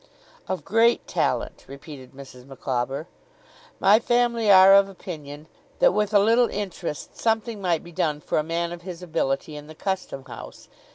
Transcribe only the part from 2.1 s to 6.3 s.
Mrs. Micawber. 'My family are of opinion, that, with a